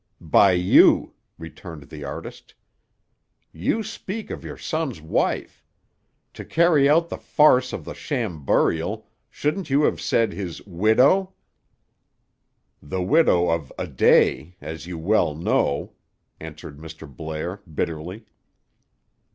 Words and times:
"By 0.19 0.53
you," 0.53 1.13
returned 1.37 1.89
the 1.91 2.03
artist. 2.03 2.55
"You 3.51 3.83
speak 3.83 4.31
of 4.31 4.43
your 4.43 4.57
son's 4.57 4.99
wife. 4.99 5.63
To 6.33 6.43
carry 6.43 6.89
out 6.89 7.09
the 7.09 7.19
farce 7.19 7.71
of 7.71 7.85
the 7.85 7.93
sham 7.93 8.43
burial, 8.43 9.05
shouldn't 9.29 9.69
you 9.69 9.83
have 9.83 10.01
said 10.01 10.33
his 10.33 10.59
'widow'?" 10.65 11.33
"The 12.81 13.03
widow 13.03 13.49
of 13.51 13.71
a 13.77 13.85
day—as 13.85 14.87
you 14.87 14.97
well 14.97 15.35
know," 15.35 15.93
answered 16.39 16.79
Mr. 16.79 17.05
Blair 17.07 17.57
bitterly. 17.71 18.25